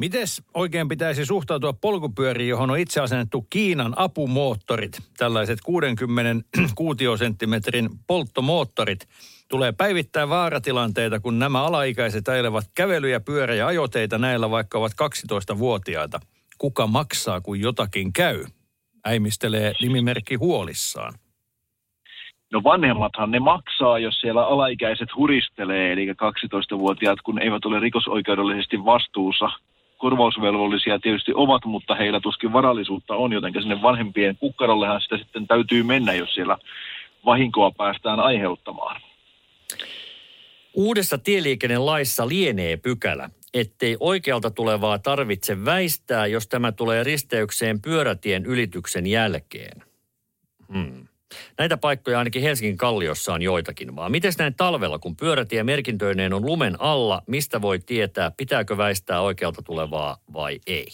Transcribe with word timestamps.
Mites 0.00 0.42
oikein 0.54 0.88
pitäisi 0.88 1.26
suhtautua 1.26 1.72
polkupyöriin, 1.72 2.48
johon 2.48 2.70
on 2.70 2.78
itse 2.78 3.00
asennettu 3.00 3.46
Kiinan 3.50 3.94
apumoottorit, 3.96 4.98
tällaiset 5.18 5.58
60 5.64 6.48
kuutiosenttimetrin 6.74 7.88
polttomoottorit. 8.06 9.08
Tulee 9.48 9.72
päivittää 9.72 10.28
vaaratilanteita, 10.28 11.20
kun 11.20 11.38
nämä 11.38 11.62
alaikäiset 11.62 12.28
ajelevat 12.28 12.64
kävely- 12.74 13.10
ja 13.10 13.20
pyörä- 13.20 13.54
ja 13.54 13.66
ajoteita 13.66 14.18
näillä, 14.18 14.50
vaikka 14.50 14.78
ovat 14.78 14.92
12-vuotiaita. 14.92 16.20
Kuka 16.58 16.86
maksaa, 16.86 17.40
kun 17.40 17.60
jotakin 17.60 18.12
käy? 18.12 18.44
Äimistelee 19.06 19.72
nimimerkki 19.82 20.34
huolissaan. 20.34 21.14
No 22.52 22.62
vanhemmathan 22.64 23.30
ne 23.30 23.38
maksaa, 23.38 23.98
jos 23.98 24.20
siellä 24.20 24.46
alaikäiset 24.46 25.08
huristelee, 25.16 25.92
eli 25.92 26.06
12-vuotiaat, 26.12 27.18
kun 27.24 27.42
eivät 27.42 27.64
ole 27.64 27.80
rikosoikeudellisesti 27.80 28.84
vastuussa. 28.84 29.50
Korvausvelvollisia 30.00 30.98
tietysti 30.98 31.32
ovat, 31.34 31.64
mutta 31.64 31.94
heillä 31.94 32.20
tuskin 32.20 32.52
varallisuutta 32.52 33.14
on, 33.14 33.32
joten 33.32 33.52
sinne 33.52 33.82
vanhempien 33.82 34.36
kukkarollehan 34.36 35.00
sitä 35.00 35.18
sitten 35.18 35.46
täytyy 35.46 35.82
mennä, 35.82 36.12
jos 36.12 36.34
siellä 36.34 36.58
vahinkoa 37.24 37.70
päästään 37.70 38.20
aiheuttamaan. 38.20 39.00
Uudessa 40.74 41.18
tieliikennelaissa 41.18 42.28
lienee 42.28 42.76
pykälä, 42.76 43.30
ettei 43.54 43.96
oikealta 44.00 44.50
tulevaa 44.50 44.98
tarvitse 44.98 45.64
väistää, 45.64 46.26
jos 46.26 46.48
tämä 46.48 46.72
tulee 46.72 47.04
risteykseen 47.04 47.82
pyörätien 47.82 48.46
ylityksen 48.46 49.06
jälkeen. 49.06 49.82
Hmm. 50.72 51.06
Näitä 51.58 51.76
paikkoja 51.76 52.18
ainakin 52.18 52.42
Helsingin 52.42 52.76
kalliossa 52.76 53.34
on 53.34 53.42
joitakin, 53.42 53.96
vaan 53.96 54.10
miten 54.10 54.32
näin 54.38 54.54
talvella, 54.54 54.98
kun 54.98 55.16
pyörätie 55.16 55.62
merkintöineen 55.62 56.32
on 56.32 56.46
lumen 56.46 56.76
alla, 56.78 57.22
mistä 57.26 57.62
voi 57.62 57.78
tietää, 57.78 58.30
pitääkö 58.36 58.76
väistää 58.76 59.20
oikealta 59.20 59.62
tulevaa 59.62 60.16
vai 60.32 60.58
ei? 60.66 60.86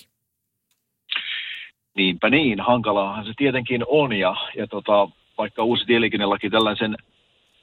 Niinpä 1.96 2.30
niin, 2.30 2.60
hankalaahan 2.60 3.24
se 3.24 3.32
tietenkin 3.36 3.84
on 3.88 4.12
ja, 4.12 4.36
ja 4.56 4.66
tota, 4.66 5.08
vaikka 5.38 5.64
uusi 5.64 5.84
tieliikennelaki 5.86 6.50
tällaisen 6.50 6.96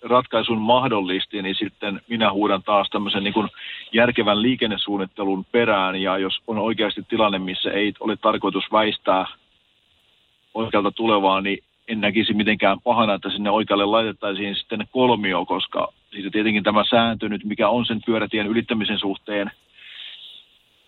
ratkaisun 0.02 0.58
mahdollisti, 0.58 1.42
niin 1.42 1.56
sitten 1.56 2.02
minä 2.10 2.32
huudan 2.32 2.64
taas 2.64 2.90
tämmöisen 2.90 3.24
niin 3.24 3.34
kuin 3.34 3.50
järkevän 3.92 4.42
liikennesuunnittelun 4.42 5.46
perään 5.52 5.96
ja 6.02 6.18
jos 6.18 6.40
on 6.48 6.58
oikeasti 6.58 7.04
tilanne, 7.10 7.40
missä 7.40 7.72
ei 7.72 7.94
ole 8.00 8.16
tarkoitus 8.16 8.64
väistää 8.72 9.26
oikealta 10.54 10.92
tulevaa, 10.92 11.42
niin 11.42 11.64
en 11.88 12.02
näkisi 12.02 12.34
mitenkään 12.34 12.82
pahana, 12.82 13.14
että 13.14 13.30
sinne 13.30 13.50
oikealle 13.50 13.86
laitettaisiin 13.86 14.56
sitten 14.56 14.88
kolmio, 14.92 15.46
koska 15.46 15.88
siitä 16.12 16.30
tietenkin 16.30 16.64
tämä 16.64 16.84
sääntö 16.90 17.30
nyt, 17.30 17.44
mikä 17.44 17.70
on 17.70 17.86
sen 17.86 18.02
pyörätien 18.06 18.48
ylittämisen 18.48 19.00
suhteen, 19.00 19.52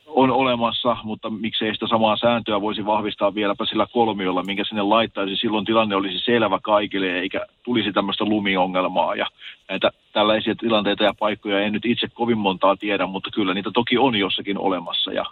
on 0.07 0.31
olemassa, 0.31 0.97
mutta 1.03 1.29
miksei 1.29 1.73
sitä 1.73 1.87
samaa 1.87 2.17
sääntöä 2.17 2.61
voisi 2.61 2.85
vahvistaa 2.85 3.35
vieläpä 3.35 3.65
sillä 3.65 3.87
kolmiolla, 3.93 4.43
minkä 4.43 4.63
sinne 4.63 4.81
laittaisi. 4.81 5.35
Silloin 5.35 5.65
tilanne 5.65 5.95
olisi 5.95 6.19
selvä 6.19 6.59
kaikille 6.63 7.19
eikä 7.19 7.45
tulisi 7.63 7.93
tämmöistä 7.93 8.25
lumiongelmaa. 8.25 9.15
Ja 9.15 9.25
näitä 9.69 9.91
tällaisia 10.13 10.55
tilanteita 10.55 11.03
ja 11.03 11.13
paikkoja 11.19 11.59
en 11.59 11.73
nyt 11.73 11.85
itse 11.85 12.07
kovin 12.13 12.37
montaa 12.37 12.75
tiedä, 12.75 13.05
mutta 13.05 13.29
kyllä 13.33 13.53
niitä 13.53 13.71
toki 13.73 13.97
on 13.97 14.15
jossakin 14.15 14.57
olemassa. 14.57 15.11
Ja 15.11 15.25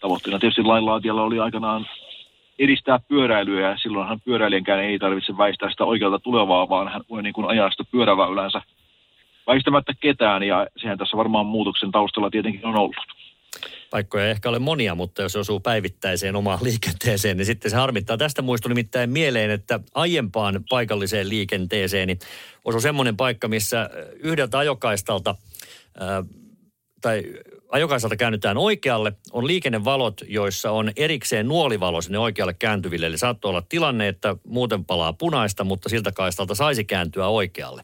tavoitteena 0.00 0.38
tietysti 0.38 0.62
lainlaatijalla 0.62 1.22
oli 1.22 1.40
aikanaan 1.40 1.86
edistää 2.64 2.98
pyöräilyä 3.08 3.70
ja 3.70 3.76
silloinhan 3.76 4.20
pyöräilijänkään 4.20 4.84
ei 4.84 4.98
tarvitse 4.98 5.38
väistää 5.38 5.70
sitä 5.70 5.84
oikealta 5.84 6.18
tulevaa, 6.18 6.68
vaan 6.68 6.92
hän 6.92 7.02
voi 7.10 7.22
niin 7.22 7.32
kuin 7.32 7.48
ajaa 7.48 7.70
sitä 7.70 7.84
pyöräväylänsä 7.92 8.62
väistämättä 9.46 9.92
ketään 10.00 10.42
ja 10.42 10.66
sehän 10.76 10.98
tässä 10.98 11.16
varmaan 11.16 11.46
muutoksen 11.46 11.90
taustalla 11.90 12.30
tietenkin 12.30 12.66
on 12.66 12.76
ollut. 12.76 12.96
Paikkoja 13.90 14.24
ei 14.24 14.30
ehkä 14.30 14.48
ole 14.48 14.58
monia, 14.58 14.94
mutta 14.94 15.22
jos 15.22 15.36
osuu 15.36 15.60
päivittäiseen 15.60 16.36
omaan 16.36 16.58
liikenteeseen, 16.68 17.36
niin 17.36 17.46
sitten 17.46 17.70
se 17.70 17.76
harmittaa. 17.76 18.16
Tästä 18.16 18.42
muistui 18.42 18.68
nimittäin 18.68 19.10
mieleen, 19.10 19.50
että 19.50 19.80
aiempaan 19.94 20.64
paikalliseen 20.70 21.28
liikenteeseen 21.28 22.06
niin 22.06 22.18
osui 22.64 22.80
semmoinen 22.80 23.16
paikka, 23.16 23.48
missä 23.48 23.90
yhdeltä 24.18 24.58
ajokaistalta 24.58 25.34
ää, 26.00 26.22
tai 27.02 27.22
ajokaistalta 27.68 28.16
käännytään 28.16 28.56
oikealle, 28.56 29.12
on 29.32 29.46
liikennevalot, 29.46 30.20
joissa 30.28 30.70
on 30.70 30.92
erikseen 30.96 31.48
nuolivalo 31.48 32.02
sinne 32.02 32.18
oikealle 32.18 32.54
kääntyville. 32.54 33.06
Eli 33.06 33.18
saattoi 33.18 33.48
olla 33.48 33.62
tilanne, 33.68 34.08
että 34.08 34.36
muuten 34.46 34.84
palaa 34.84 35.12
punaista, 35.12 35.64
mutta 35.64 35.88
siltä 35.88 36.12
kaistalta 36.12 36.54
saisi 36.54 36.84
kääntyä 36.84 37.28
oikealle. 37.28 37.82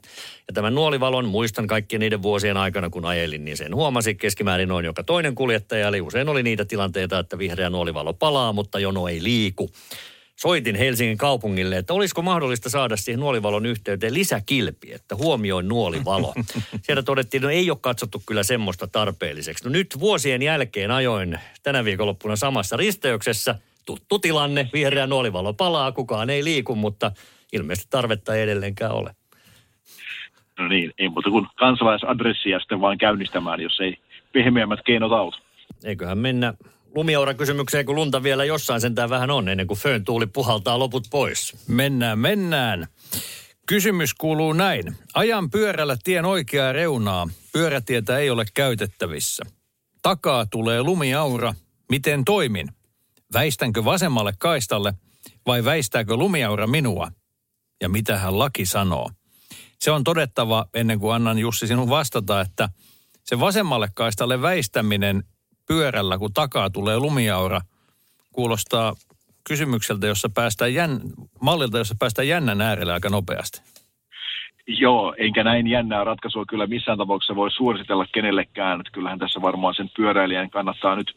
Ja 0.48 0.54
tämän 0.54 0.74
nuolivalon 0.74 1.24
muistan 1.24 1.66
kaikkien 1.66 2.00
niiden 2.00 2.22
vuosien 2.22 2.56
aikana, 2.56 2.90
kun 2.90 3.04
ajelin, 3.04 3.44
niin 3.44 3.56
sen 3.56 3.74
huomasi 3.74 4.14
keskimäärin 4.14 4.68
noin 4.68 4.84
joka 4.84 5.02
toinen 5.04 5.34
kuljettaja. 5.34 5.88
Eli 5.88 6.00
usein 6.00 6.28
oli 6.28 6.42
niitä 6.42 6.64
tilanteita, 6.64 7.18
että 7.18 7.38
vihreä 7.38 7.70
nuolivalo 7.70 8.14
palaa, 8.14 8.52
mutta 8.52 8.78
jono 8.78 9.08
ei 9.08 9.22
liiku 9.22 9.70
soitin 10.40 10.76
Helsingin 10.76 11.18
kaupungille, 11.18 11.76
että 11.76 11.94
olisiko 11.94 12.22
mahdollista 12.22 12.70
saada 12.70 12.96
siihen 12.96 13.20
nuolivalon 13.20 13.66
yhteyteen 13.66 14.14
lisäkilpi, 14.14 14.92
että 14.92 15.16
huomioin 15.16 15.68
nuolivalo. 15.68 16.34
Sieltä 16.82 17.02
todettiin, 17.02 17.38
että 17.38 17.46
no 17.46 17.52
ei 17.52 17.70
ole 17.70 17.78
katsottu 17.80 18.22
kyllä 18.26 18.42
semmoista 18.42 18.86
tarpeelliseksi. 18.86 19.64
No 19.64 19.70
nyt 19.70 19.96
vuosien 20.00 20.42
jälkeen 20.42 20.90
ajoin 20.90 21.38
tänä 21.62 21.84
viikonloppuna 21.84 22.36
samassa 22.36 22.76
risteyksessä. 22.76 23.54
Tuttu 23.86 24.18
tilanne, 24.18 24.68
vihreä 24.72 25.06
nuolivalo 25.06 25.52
palaa, 25.52 25.92
kukaan 25.92 26.30
ei 26.30 26.44
liiku, 26.44 26.74
mutta 26.74 27.12
ilmeisesti 27.52 27.88
tarvetta 27.90 28.34
ei 28.34 28.42
edelleenkään 28.42 28.92
ole. 28.92 29.14
No 30.58 30.68
niin, 30.68 30.92
ei 30.98 31.08
muuta 31.08 31.30
kuin 31.30 31.46
kansalaisadressia 31.54 32.58
sitten 32.58 32.80
vaan 32.80 32.98
käynnistämään, 32.98 33.60
jos 33.60 33.80
ei 33.80 33.96
pehmeämmät 34.32 34.80
keinot 34.86 35.12
auta. 35.12 35.38
Eiköhän 35.84 36.18
mennä 36.18 36.54
lumiaura 36.94 37.34
kysymykseen, 37.34 37.86
kun 37.86 37.94
lunta 37.94 38.22
vielä 38.22 38.44
jossain 38.44 38.80
sentään 38.80 39.10
vähän 39.10 39.30
on, 39.30 39.48
ennen 39.48 39.66
kuin 39.66 39.78
föön 39.78 40.04
tuuli 40.04 40.26
puhaltaa 40.26 40.78
loput 40.78 41.06
pois. 41.10 41.56
Mennään, 41.68 42.18
mennään. 42.18 42.86
Kysymys 43.66 44.14
kuuluu 44.14 44.52
näin. 44.52 44.96
Ajan 45.14 45.50
pyörällä 45.50 45.96
tien 46.04 46.24
oikeaa 46.24 46.72
reunaa. 46.72 47.28
Pyörätietä 47.52 48.18
ei 48.18 48.30
ole 48.30 48.44
käytettävissä. 48.54 49.44
Takaa 50.02 50.46
tulee 50.46 50.82
lumiaura. 50.82 51.54
Miten 51.90 52.24
toimin? 52.24 52.68
Väistänkö 53.32 53.84
vasemmalle 53.84 54.32
kaistalle 54.38 54.94
vai 55.46 55.64
väistääkö 55.64 56.16
lumiaura 56.16 56.66
minua? 56.66 57.12
Ja 57.80 57.88
mitä 57.88 58.18
hän 58.18 58.38
laki 58.38 58.66
sanoo? 58.66 59.10
Se 59.80 59.90
on 59.90 60.04
todettava 60.04 60.66
ennen 60.74 60.98
kuin 60.98 61.14
annan 61.14 61.38
Jussi 61.38 61.66
sinun 61.66 61.88
vastata, 61.88 62.40
että 62.40 62.68
se 63.24 63.40
vasemmalle 63.40 63.88
kaistalle 63.94 64.42
väistäminen 64.42 65.24
pyörällä, 65.68 66.18
kun 66.18 66.32
takaa 66.32 66.70
tulee 66.70 66.98
lumiaura, 66.98 67.60
kuulostaa 68.32 68.92
kysymykseltä, 69.48 70.06
jossa 70.06 70.28
päästään 70.34 70.74
jän, 70.74 71.00
mallilta, 71.40 71.78
jossa 71.78 71.94
päästään 71.98 72.28
jännän 72.28 72.60
äärelle 72.60 72.92
aika 72.92 73.08
nopeasti. 73.08 73.60
Joo, 74.66 75.14
enkä 75.18 75.44
näin 75.44 75.66
jännää 75.66 76.04
ratkaisua 76.04 76.44
kyllä 76.48 76.66
missään 76.66 76.98
tapauksessa 76.98 77.36
voi 77.36 77.50
suositella 77.50 78.06
kenellekään. 78.12 78.80
Että 78.80 78.92
kyllähän 78.92 79.18
tässä 79.18 79.42
varmaan 79.42 79.74
sen 79.74 79.90
pyöräilijän 79.96 80.50
kannattaa 80.50 80.96
nyt 80.96 81.14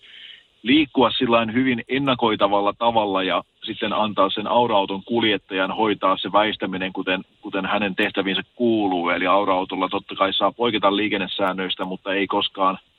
liikkua 0.63 1.11
sillä 1.11 1.47
hyvin 1.53 1.83
ennakoitavalla 1.87 2.73
tavalla 2.73 3.23
ja 3.23 3.43
sitten 3.63 3.93
antaa 3.93 4.29
sen 4.29 4.47
aurauton 4.47 5.03
kuljettajan 5.03 5.75
hoitaa 5.75 6.17
se 6.17 6.31
väistäminen, 6.31 6.93
kuten, 6.93 7.23
kuten 7.41 7.65
hänen 7.65 7.95
tehtäviinsä 7.95 8.41
kuuluu. 8.55 9.09
Eli 9.09 9.27
aurautolla 9.27 9.89
totta 9.89 10.15
kai 10.15 10.33
saa 10.33 10.51
poiketa 10.51 10.95
liikennesäännöistä, 10.95 11.85
mutta 11.85 12.13
ei 12.13 12.27
koskaan– 12.27 12.77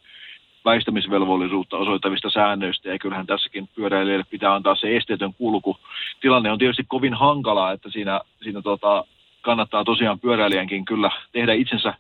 väistämisvelvollisuutta 0.65 1.77
osoittavista 1.77 2.31
säännöistä, 2.31 2.89
ja 2.89 2.99
kyllähän 2.99 3.27
tässäkin 3.27 3.69
pyöräilijälle 3.75 4.25
pitää 4.31 4.55
antaa 4.55 4.75
se 4.75 4.97
esteetön 4.97 5.35
kulku. 5.35 5.77
Tilanne 6.21 6.53
on 6.53 6.59
tietysti 6.59 6.85
kovin 6.89 7.15
hankalaa, 7.15 7.73
että 7.73 7.91
siinä, 7.91 8.21
siinä 8.43 8.63
tota, 8.63 9.05
kannattaa 9.41 9.85
tosiaan 9.85 10.21
pyöräilijänkin 10.21 10.85
kyllä 10.85 11.11
tehdä 11.33 11.53
itsensä 11.53 11.95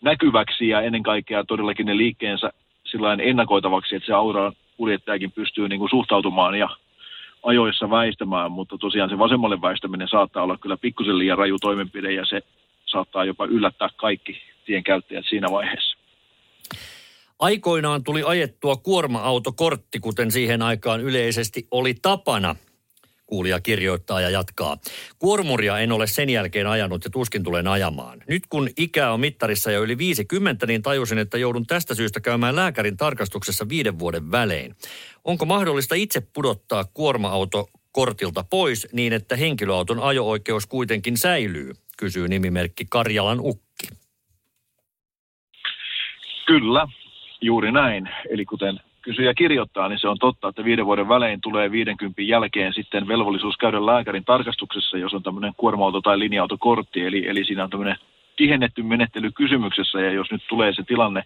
näkyväksi 0.00 0.68
ja 0.68 0.80
ennen 0.80 1.02
kaikkea 1.02 1.44
todellakin 1.44 1.86
ne 1.86 1.96
liikkeensä 1.96 2.52
ennakoitavaksi, 3.22 3.96
että 3.96 4.06
se 4.06 4.12
aura 4.12 4.52
kuljettajakin 4.76 5.32
pystyy 5.32 5.68
niin 5.68 5.78
kuin 5.78 5.90
suhtautumaan 5.90 6.58
ja 6.58 6.68
ajoissa 7.42 7.90
väistämään, 7.90 8.52
mutta 8.52 8.78
tosiaan 8.78 9.10
se 9.10 9.18
vasemmalle 9.18 9.60
väistäminen 9.60 10.08
saattaa 10.08 10.42
olla 10.42 10.56
kyllä 10.56 10.76
pikkusen 10.76 11.18
liian 11.18 11.38
raju 11.38 11.58
toimenpide 11.60 12.12
ja 12.12 12.24
se 12.24 12.42
saattaa 12.86 13.24
jopa 13.24 13.44
yllättää 13.44 13.88
kaikki 13.96 14.42
tien 14.66 14.84
käyttäjät 14.84 15.24
siinä 15.28 15.46
vaiheessa. 15.50 15.87
Aikoinaan 17.38 18.04
tuli 18.04 18.22
ajettua 18.26 18.76
kuorma-autokortti, 18.76 20.00
kuten 20.00 20.30
siihen 20.30 20.62
aikaan 20.62 21.00
yleisesti 21.00 21.66
oli 21.70 21.94
tapana. 21.94 22.56
Kuulija 23.26 23.60
kirjoittaa 23.60 24.20
ja 24.20 24.30
jatkaa. 24.30 24.78
Kuormuria 25.18 25.78
en 25.78 25.92
ole 25.92 26.06
sen 26.06 26.30
jälkeen 26.30 26.66
ajanut 26.66 27.04
ja 27.04 27.10
tuskin 27.10 27.42
tulen 27.42 27.68
ajamaan. 27.68 28.22
Nyt 28.28 28.42
kun 28.48 28.68
ikää 28.76 29.12
on 29.12 29.20
mittarissa 29.20 29.70
jo 29.70 29.82
yli 29.82 29.98
50, 29.98 30.66
niin 30.66 30.82
tajusin, 30.82 31.18
että 31.18 31.38
joudun 31.38 31.66
tästä 31.66 31.94
syystä 31.94 32.20
käymään 32.20 32.56
lääkärin 32.56 32.96
tarkastuksessa 32.96 33.68
viiden 33.68 33.98
vuoden 33.98 34.30
välein. 34.30 34.74
Onko 35.24 35.44
mahdollista 35.44 35.94
itse 35.94 36.20
pudottaa 36.20 36.84
kuorma-auto 36.84 37.68
kortilta 37.92 38.44
pois 38.50 38.88
niin, 38.92 39.12
että 39.12 39.36
henkilöauton 39.36 40.00
ajo-oikeus 40.00 40.66
kuitenkin 40.66 41.16
säilyy, 41.16 41.72
kysyy 41.98 42.28
nimimerkki 42.28 42.86
Karjalan 42.90 43.40
Ukki. 43.40 43.88
Kyllä, 46.46 46.86
juuri 47.40 47.72
näin. 47.72 48.10
Eli 48.30 48.44
kuten 48.44 48.80
kysyjä 49.02 49.34
kirjoittaa, 49.34 49.88
niin 49.88 49.98
se 49.98 50.08
on 50.08 50.18
totta, 50.18 50.48
että 50.48 50.64
viiden 50.64 50.86
vuoden 50.86 51.08
välein 51.08 51.40
tulee 51.40 51.70
50 51.70 52.22
jälkeen 52.22 52.74
sitten 52.74 53.08
velvollisuus 53.08 53.56
käydä 53.56 53.86
lääkärin 53.86 54.24
tarkastuksessa, 54.24 54.98
jos 54.98 55.14
on 55.14 55.22
tämmöinen 55.22 55.52
kuorma-auto 55.56 56.00
tai 56.00 56.18
linja-autokortti. 56.18 57.06
Eli, 57.06 57.28
eli 57.28 57.44
siinä 57.44 57.64
on 57.64 57.70
tämmöinen 57.70 57.96
tihennetty 58.36 58.82
menettely 58.82 59.30
kysymyksessä, 59.32 60.00
ja 60.00 60.12
jos 60.12 60.30
nyt 60.30 60.42
tulee 60.48 60.72
se 60.72 60.82
tilanne, 60.82 61.22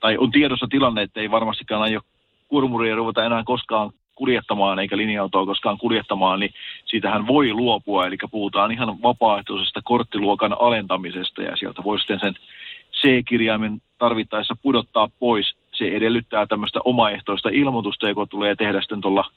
tai 0.00 0.16
on 0.18 0.30
tiedossa 0.30 0.66
tilanne, 0.70 1.02
että 1.02 1.20
ei 1.20 1.30
varmastikaan 1.30 1.82
aio 1.82 2.00
kurmuria 2.48 2.96
ruveta 2.96 3.24
enää 3.24 3.42
koskaan 3.44 3.90
kuljettamaan 4.14 4.78
eikä 4.78 4.96
linja-autoa 4.96 5.46
koskaan 5.46 5.78
kuljettamaan, 5.78 6.40
niin 6.40 6.54
siitähän 6.84 7.26
voi 7.26 7.52
luopua. 7.52 8.06
Eli 8.06 8.16
puhutaan 8.30 8.72
ihan 8.72 9.02
vapaaehtoisesta 9.02 9.80
korttiluokan 9.84 10.56
alentamisesta 10.60 11.42
ja 11.42 11.56
sieltä 11.56 11.84
voi 11.84 11.98
sitten 11.98 12.20
sen 12.20 12.34
C-kirjaimen 13.00 13.82
tarvittaessa 13.98 14.56
pudottaa 14.62 15.08
pois. 15.18 15.56
Se 15.74 15.84
edellyttää 15.84 16.46
tämmöistä 16.46 16.80
omaehtoista 16.84 17.48
ilmoitusta, 17.52 18.08
joka 18.08 18.26
tulee 18.26 18.54
tehdä 18.54 18.80
sitten 18.80 19.00
tuolla 19.00 19.30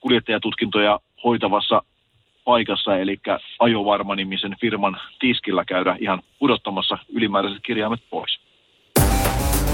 kuljettajatutkintoja 0.00 1.00
hoitavassa 1.24 1.82
paikassa, 2.44 2.96
eli 2.96 3.20
Ajovarma-nimisen 3.58 4.56
firman 4.60 5.00
tiskillä 5.18 5.64
käydä 5.64 5.96
ihan 6.00 6.22
pudottamassa 6.38 6.98
ylimääräiset 7.12 7.62
kirjaimet 7.62 8.00
pois. 8.10 8.40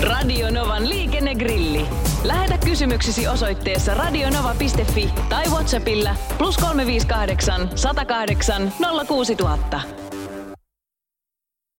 Radio 0.03 0.51
Novan 0.51 0.89
liikennegrilli. 0.89 1.81
Lähetä 2.25 2.59
kysymyksesi 2.65 3.29
osoitteessa 3.29 3.95
radionova.fi 3.95 5.11
tai 5.29 5.45
Whatsappilla 5.45 6.11
plus 6.39 6.57
358 6.57 7.69
108 7.75 8.73
06000. 9.09 10.08